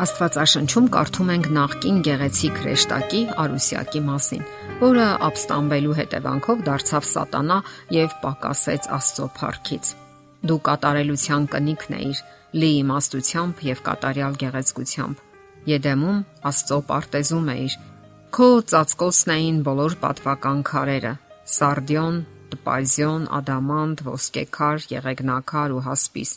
[0.00, 4.44] Աստվածաշնչում կարդում ենք նախկին գեղեցիկ հրեշտակի Արուսյակի մասին,
[4.80, 7.58] որը ապստամբելու հետևանքով դարձավ սատանա
[7.96, 9.90] եւ պակասեց Աստծո փառքից։
[10.48, 12.22] Դու կատարելության կնիքն էիր,
[12.60, 15.20] լի իմաստությամբ եւ կատարյալ գեղեցկությամբ։
[15.68, 17.76] Եդեմում Աստծո պարտեզում էիր։
[18.40, 21.14] Քո ծածկոցն էին բոլոր պատվական քարերը՝
[21.60, 22.18] սարդիոն,
[22.56, 26.34] տպազիոն, ադամանտ, ոսկեքար, եղեգնակար ու հասպիս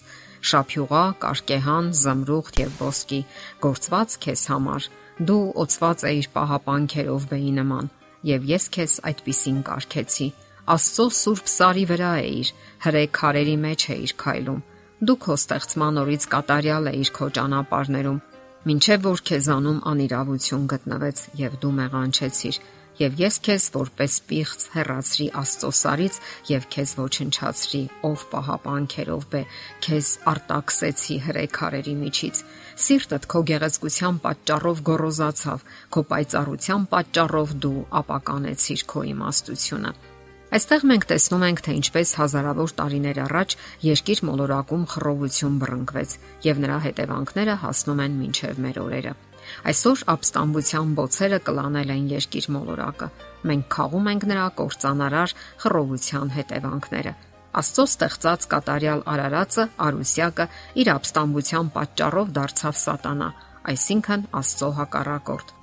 [0.50, 3.20] շափյուղա, կարկեհան, զմրուխտ եւ ոսկի,
[3.64, 4.88] գործված քեզ համար։
[5.30, 7.90] Դու օծված էիր պահապանքերով բեի նման,
[8.34, 10.28] եւ ես քեզ այդպիսին կարգեցի։
[10.74, 12.52] Աստծո սուրբ սարի վրա էիր,
[12.84, 14.62] հրե քարերի մեջ էիր քայլում։
[15.04, 18.22] Դու քո ստեղծման օրից կատարյալ էիր քո ճանապարներում,
[18.74, 22.60] ինչեւ որ քեզանում անիրավություն գտնվեց եւ դու մեղանչեցիր
[23.00, 29.42] եւ ես քեզ որպես պիղծ հեռացրի Աստծո սարից եւ քեզ ոչնչացրի, ով պահապանքերով բե,
[29.88, 32.42] քեզ արտաքսեցի հրեքարերի միջից։
[32.84, 39.94] Սիրտդ քո գեղեցկության պատճառով գոռոզացավ, քո պայծառության պատճառով դու ապականեցիր քո իմաստությունը։
[40.54, 43.56] Այստեղ մենք տեսնում ենք, թե ինչպես հազարավոր տարիներ առաջ
[43.90, 49.16] երկիր մոլորակում խռովություն բռնկվեց եւ նրա հետևանքները հասնում են մինչեւ մեր օրերը։
[49.70, 53.08] Այսօր ապստամբության բոցերը կլանել են երկիր մոլորակը։
[53.50, 57.14] Մենք խաղում ենք նրա կործանարար խռովության հետևանքները։
[57.54, 60.46] Աստծո ստեղծած կատարյալ Արարածը, Արուսյակը
[60.84, 63.28] իր ապստամբության պատճառով դարձավ սատանա,
[63.74, 65.54] այսինքն Աստծո հակառակորդ։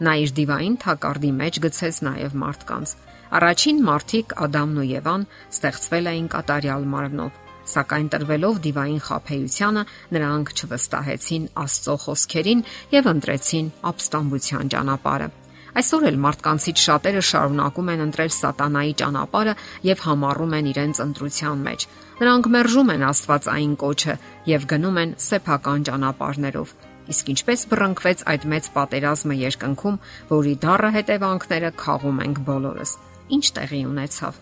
[0.00, 2.92] Նա իր դիվային թակարդի մեջ գցեց նաև մարդկանց։
[3.40, 9.82] Առաջին մարդիկ Ադամն ու Եվան ստեղծվել էին կատարյալ մարմնով, Սակայն տրվելով դիվային խափեությանը
[10.16, 12.64] նրանք չվստահեցին Աստծո խոսքերին
[12.96, 15.28] եւ ընտրեցին ապստամբության ճանապարհը։
[15.70, 19.54] Այսօր էլ մարդկանցից շատերը շարունակում են ընտրել սատանայի ճանապարհը
[19.86, 21.86] եւ համառում են իրենց ընտրության մեջ։
[22.20, 24.16] Նրանք մերժում են Աստվածային կոչը
[24.50, 26.74] եւ գնում են սեփական ճանապարհներով։
[27.10, 32.96] Իսկ ինչպես բռնկվեց այդ մեծ պատերազմը երկնքում, որի դառը հետևանքները խաղում ենք բոլորս։
[33.38, 34.40] Ինչ տեղի ունեցավ։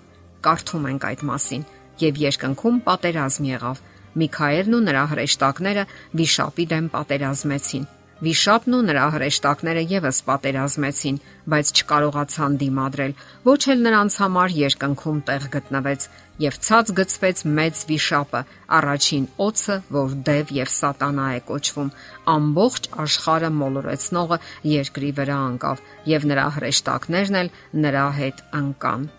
[0.49, 1.65] Կարդում ենք այդ մասին
[2.07, 3.85] եւ երկնքում պատերազմ եղավ։
[4.19, 5.87] Միքայելն ու նրա հրեշտակները
[6.19, 7.87] վիշապի դեմ պատերազմեցին։
[8.19, 11.19] Վիշապն ու նրա հրեշտակները եւս պատերազմեցին,
[11.53, 13.15] բայց չկարողացան դիմադրել։
[13.47, 16.09] Ոչ էլ նրանց համար երկնքում տեղ գտնվեց
[16.43, 18.43] եւ ցած գծվեց մեծ վիշապը,
[18.79, 21.95] առաջին օծը, որ դև եւ սատանա է կոչվում,
[22.35, 24.43] ամբողջ աշխարհը մոլորեցնողը
[24.75, 25.85] երկրի վրա անկավ
[26.19, 27.53] եւ նրա հրեշտակներն էլ
[27.87, 29.11] նրա հետ անկան։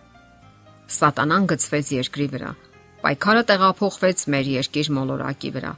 [1.00, 2.58] Սատանան գծվեց երկրի վրա
[3.00, 5.70] Պայքարը տեղափոխվեց մեր երկիր մոլորակի վրա,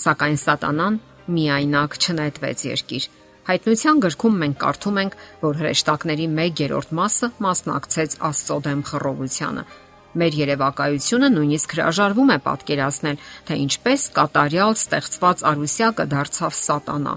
[0.00, 0.94] սակայն սատանան
[1.36, 3.08] միայնակ չնետվեց երկիր։
[3.50, 9.64] Հայտնության գրքում մենք կարդում ենք, որ հրեշտակների 1/3 մասը մասնակցեց Աստծո դեմ խռովությանը։
[10.20, 17.14] Մեր երևակայությունը նույնիսկ հրաժարվում է պատկերացնել, թե ինչպես կատարյալ ստեղծված արուսյակը դարձավ սատանա։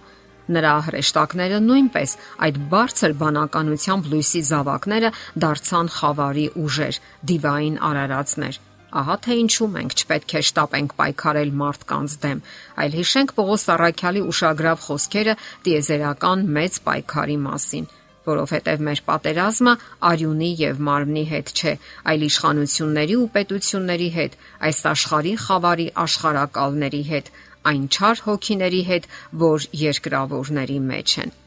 [0.53, 2.11] Նրա հրեշտակները նույնպես
[2.45, 5.09] այդ բարձր բանականությամբ լույսի զավակները
[5.43, 6.95] դարձան խավարի ուժեր,
[7.31, 8.55] դիվային արարածներ։
[8.93, 12.41] Ահա թե ինչու մենք չպետք է շտապենք պայքարել մարդկանց դեմ,
[12.83, 17.91] այլ հիշենք Պողոս Առաքյալի ուշագրավ խոսքերը տիեզերական մեծ պայքարի մասին
[18.23, 19.73] որովհետև մեր պատերազմը
[20.09, 21.73] արյունի եւ մարմնի հետ չէ,
[22.13, 24.37] այլ իշխանությունների ու պետությունների հետ,
[24.69, 27.31] այս աշխարհի խավարի աշխարակալների հետ,
[27.73, 29.07] այն չար հոգիների հետ,
[29.43, 31.39] որ երկրավորների մեջ են։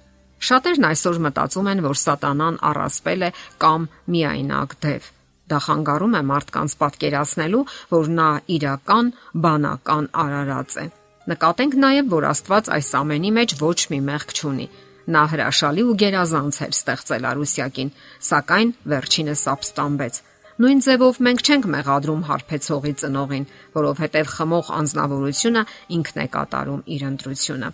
[0.47, 3.31] Շատերն այսօր մտածում են, որ սատանան առասպել է
[3.63, 3.87] կամ
[4.17, 5.13] միայնակ դև։
[5.47, 9.11] Դա խանգարում է մարդկանց պատկերացնելու, որ նա իրական
[9.47, 10.87] բանական արարած է։
[11.31, 14.67] Նկատենք նաև, որ Աստված այս ամենի մեջ ոչ մի մեղք չունի։
[15.07, 17.91] Նա հրաշալի ու գերազանց էր ստեղծել Արուսյակին,
[18.27, 20.21] սակայն վերջինս ապստամբեց։
[20.57, 25.63] Նույն ձևով մենք չենք մեղադրում հարբեցողի ծնողին, որովհետև խմող անznավորությունը
[25.97, 27.69] ինքն է կատարում իր ընտրությունը։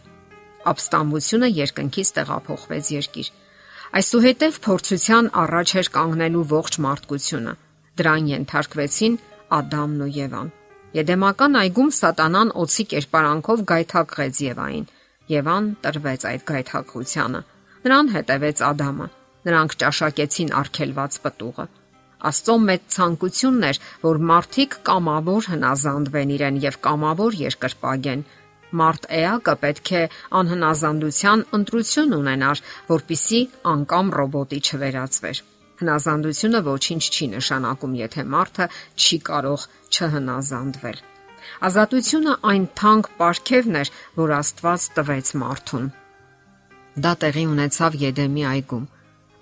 [0.72, 3.30] Ապստամբությունը երկնքից տեղափոխվեց երկիր
[3.92, 7.52] Այսուհետև փորձության առաջ էր կանգնելու ողջ մարդկությունը։
[8.00, 9.18] Դրան ենթարկվեցին
[9.56, 10.48] Ադամն ու Եվան։
[10.96, 14.86] Եդեմական այգում սատանան օծի կերպարանքով գայթակղեց Եվային։
[15.34, 17.42] Եվան տրվեց այդ գայթակղությանը։
[17.84, 19.08] Նրան հետևեց Ադամը։
[19.52, 21.66] Նրանք ճաշակեցին արգելված պտուղը։
[22.32, 23.78] Աստծո մեծ ցանկությունն էր,
[24.08, 28.24] որ մարդիկ կամավոր հնազանդվեն իրեն եւ կամավոր երկրպագեն
[28.72, 30.02] Մարդ էակը պետք է
[30.38, 33.40] անհնազանդության ընտրություն ունենար, որpիսի
[33.72, 35.40] անկամ ռոբոտի չվերածվեր։
[35.82, 40.98] Հնազանդությունը ոչինչ չի նշանակում, եթե մարդը չի կարող չհնազանդվել։
[41.68, 43.92] Ազատությունը այն թանկ պարգևն էր,
[44.22, 45.86] որ Աստված տվեց մարդուն։
[47.02, 48.84] Դա տեղի ունեցավ Եդեմի այգում։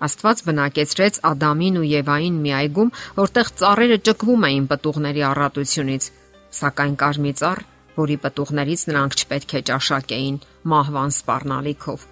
[0.07, 6.07] Աստված բնակեցրեց Ադամին ու Եվային մի այգում, որտեղ ծառերը ճկվում էին պտուղների առատությունից,
[6.61, 7.61] սակայն կարմի ծառ
[7.97, 10.39] որի պատուղներից նրանք չպետք է ճաշակեին
[10.71, 12.07] մահվան սпарնալիքով։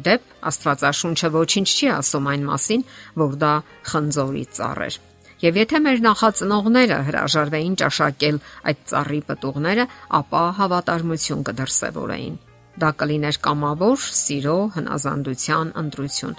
[0.00, 2.84] Իդեպ Աստվածաշունչը ոչինչ չի ասում այն մասին,
[3.20, 3.54] որ դա
[3.90, 4.98] խնձորի ծառ էր։
[5.40, 8.38] Եվ եթե մեր նախածնողները հրաժարվեին ճաշակել
[8.70, 9.86] այդ ծառի պատուղները,
[10.20, 12.38] ապա հավատարմություն կդրսևորեին։
[12.80, 16.38] Դա կլիներ կամավոր, սիրո, հնազանդության ընտրություն։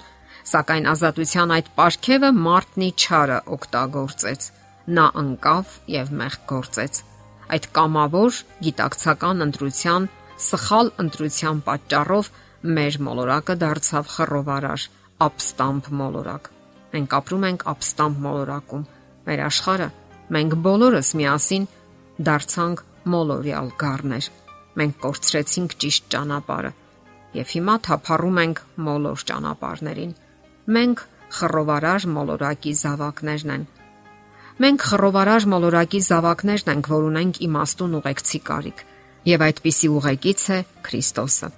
[0.52, 4.46] Սակայն ազատության այդ պարգևը մարդնի ճարը օգտագործեց։
[4.96, 7.02] Նա անկավ եւ մեղք գործեց։
[7.52, 10.08] Այդ կամավոր գիտակցական ընտրության
[10.42, 12.30] սխալ ընտրության պատճառով
[12.76, 14.86] մեր մոլորակը դարձավ խռովարար,
[15.26, 16.48] ապստամբ մոլորակ։
[16.92, 18.86] Մենք ապրում ենք ապստամբ մոլորակում։
[19.26, 19.88] Մեր աշխարհը
[20.36, 21.66] մենք բոլորս միասին
[22.28, 24.28] դարձանք մոլորյալ գառներ։
[24.80, 26.72] Մենք կորցրեցինք ճիշտ ճանապարհը
[27.32, 30.12] եւ հիմա թափառում ենք մոլոր ճանապարհներին։
[30.76, 31.04] Մենք
[31.36, 33.64] խռովարար մոլորակի զավակներն են։
[34.60, 38.82] Մենք խռովարար մոլորակի զավակներն ենք, որ ունենք իմաստուն ուղեկցի կարիք։
[39.32, 40.58] Եվ այդպիսի ուղեկից է
[40.88, 41.48] Քրիստոսը։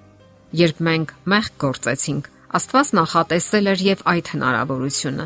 [0.54, 5.24] Երբ մենք մեղք գործեցինք, Աստված նախատեսել էր եւ այդ հնարավորությունը։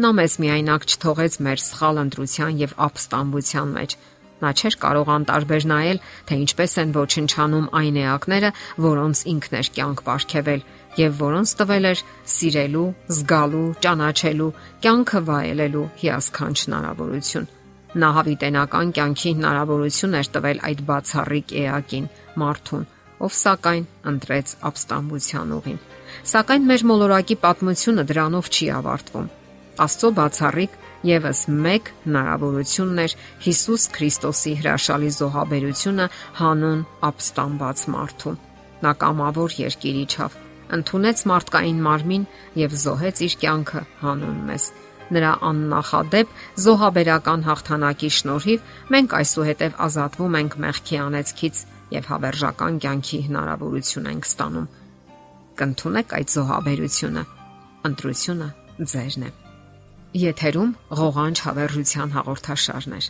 [0.00, 3.96] Նա մեզ միայնակ չթողեց մեր սխալ ընտրության եւ ապստամբության մեջ։
[4.42, 8.50] Նա չէր կարող անտարբեր նայել, թե ինչպես են ոչնչանում այն էակները,
[8.88, 10.64] որոնց ինքն էր կյանք ապարգևել
[10.98, 12.00] եւ որոնց տվել էր
[12.32, 12.86] սիրելու,
[13.16, 14.48] զգալու, ճանաչելու,
[14.84, 17.46] կյանքը վայելելու հիասքանչ հնարավորություն։
[17.92, 22.06] Նա հավիտենական կյանքի հնարավորություն էր տվել այդ բացառիկ էակին,
[22.42, 22.84] մարդուն,
[23.22, 25.82] ով սակայն ընտրեց ապստամբության ուղին։
[26.32, 29.28] Սակայն մեր մոլորակի պատմությունը դրանով չի ավարտվում։
[29.82, 30.78] Աստծո բացառիկ
[31.08, 33.14] եւս մեկ հնարավորությունն էր
[33.46, 36.06] Հիսուս Քրիստոսի հրաշալի զոհաբերությունը
[36.40, 38.34] հանուն ապստամբած մարդու։
[38.82, 40.36] Նա կամավոր երկիր իջավ,
[40.76, 42.24] ընդունեց մարդկային մարմին
[42.62, 44.66] եւ զոհեց իր կյանքը հանուն մեզ։
[45.12, 51.62] Նրա աննախադեպ զոհաբերական հաղթանակի շնորհիվ մենք այսուհետև ազատվում ենք մեղքի անեծքից
[51.92, 54.70] եւ հավերժական կյանքի հնարավորություն ենք ստանում։
[55.62, 57.24] Կընթունեք այդ զոհաբերությունը։
[57.92, 58.48] Ընտրությունը
[58.92, 59.30] ձերն է։
[60.22, 60.72] Եթերում
[61.02, 63.02] ղողանջ հավերժության հաղորդաշարն է։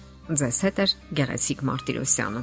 [0.43, 0.87] Ձեզ հետ է
[1.19, 2.43] Գեղեցիկ Մարտիրոսյանը։